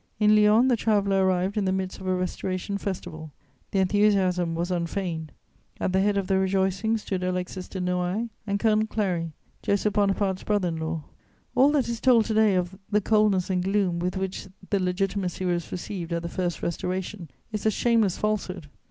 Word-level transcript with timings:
In 0.19 0.35
Lyons, 0.35 0.67
the 0.67 0.75
traveller 0.75 1.23
arrived 1.23 1.57
in 1.57 1.65
the 1.65 1.71
midst 1.71 1.99
of 2.01 2.07
a 2.07 2.15
Restoration 2.15 2.79
festival. 2.79 3.31
The 3.69 3.77
enthusiasm 3.77 4.55
was 4.55 4.71
unfeigned. 4.71 5.31
At 5.79 5.93
the 5.93 6.01
head 6.01 6.17
of 6.17 6.25
the 6.25 6.39
rejoicings 6.39 7.03
stood 7.03 7.23
Alexis 7.23 7.67
de 7.67 7.79
Noailles 7.79 8.27
and 8.47 8.59
Colonel 8.59 8.87
Clary, 8.87 9.31
Joseph 9.61 9.93
Bonaparte's 9.93 10.41
brother 10.41 10.69
in 10.69 10.77
law. 10.77 11.03
All 11.53 11.69
that 11.73 11.87
is 11.87 11.99
told 12.01 12.25
to 12.25 12.33
day 12.33 12.55
of 12.55 12.79
the 12.89 12.99
coldness 12.99 13.51
and 13.51 13.63
gloom 13.63 13.99
with 13.99 14.17
which 14.17 14.47
the 14.71 14.79
Legitimacy 14.79 15.45
was 15.45 15.71
received 15.71 16.11
at 16.13 16.23
the 16.23 16.29
First 16.29 16.63
Restoration 16.63 17.29
is 17.51 17.67
a 17.67 17.69
shameless 17.69 18.17
falsehood. 18.17 18.69